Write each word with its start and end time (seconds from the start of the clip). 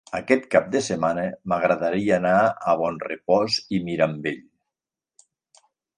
Aquest 0.17 0.45
cap 0.53 0.69
de 0.75 0.79
setmana 0.85 1.25
m'agradaria 1.51 2.17
anar 2.17 2.33
a 2.71 2.75
Bonrepòs 2.81 3.59
i 3.79 3.83
Mirambell. 3.91 4.41